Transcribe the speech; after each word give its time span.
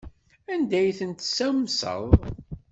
Anda 0.53 0.75
ay 0.79 0.91
ten-tessamseḍ? 0.99 2.07